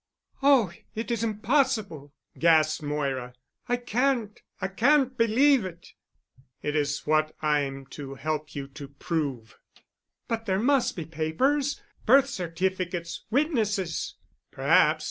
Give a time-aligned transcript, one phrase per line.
[0.41, 3.35] "Oh, it is impossible!" gasped Moira.
[3.69, 5.93] "I can't—I can't believe it."
[6.63, 9.59] "It is what I'm to help you to prove."
[10.27, 14.15] "But there must be papers—birth certificates—witnesses——"
[14.49, 14.99] "Perhaps.